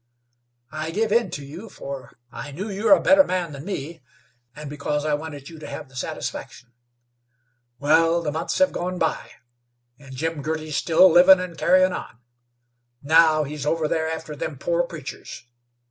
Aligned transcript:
I 0.71 0.89
give 0.89 1.11
in 1.11 1.29
to 1.29 1.45
you, 1.45 1.69
for 1.69 2.13
I 2.31 2.49
knew 2.51 2.71
you're 2.71 2.95
a 2.95 2.99
better 2.99 3.23
man 3.23 3.51
than 3.51 3.63
me, 3.65 4.01
and 4.55 4.67
because 4.67 5.05
I 5.05 5.13
wanted 5.13 5.47
you 5.47 5.59
to 5.59 5.67
have 5.67 5.89
the 5.89 5.95
satisfaction. 5.95 6.73
Wal, 7.77 8.23
the 8.23 8.31
months 8.31 8.57
have 8.57 8.71
gone 8.71 8.97
by, 8.97 9.33
and 9.99 10.15
Jim 10.15 10.41
Girty's 10.41 10.75
still 10.75 11.07
livin' 11.11 11.39
and 11.39 11.55
carryin' 11.55 11.93
on. 11.93 12.17
Now 13.03 13.43
he's 13.43 13.63
over 13.67 13.87
there 13.87 14.07
after 14.09 14.35
them 14.35 14.57
poor 14.57 14.81
preachers. 14.81 15.43